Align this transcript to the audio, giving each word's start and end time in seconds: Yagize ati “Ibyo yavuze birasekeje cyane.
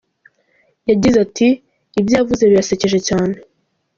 Yagize 0.89 1.17
ati 1.25 1.47
“Ibyo 1.99 2.11
yavuze 2.19 2.43
birasekeje 2.49 2.99
cyane. 3.07 3.35